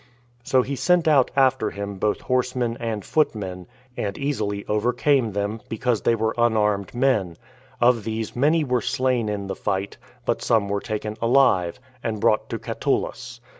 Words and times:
So 0.43 0.63
he 0.63 0.75
sent 0.75 1.07
out 1.07 1.29
after 1.35 1.69
him 1.69 1.99
both 1.99 2.21
horsemen 2.21 2.75
and 2.79 3.05
footmen, 3.05 3.67
and 3.95 4.17
easily 4.17 4.65
overcame 4.67 5.33
them, 5.33 5.61
because 5.69 6.01
they 6.01 6.15
were 6.15 6.33
unarmed 6.39 6.95
men; 6.95 7.37
of 7.79 8.03
these 8.03 8.35
many 8.35 8.63
were 8.63 8.81
slain 8.81 9.29
in 9.29 9.45
the 9.45 9.53
fight, 9.55 9.97
but 10.25 10.41
some 10.41 10.69
were 10.69 10.81
taken 10.81 11.17
alive, 11.21 11.79
and 12.01 12.19
brought 12.19 12.49
to 12.49 12.57
Catullus. 12.57 13.41